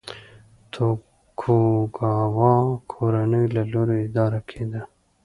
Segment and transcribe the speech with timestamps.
[0.73, 2.53] توکوګاوا
[2.91, 4.81] کورنۍ له لوري اداره کېده.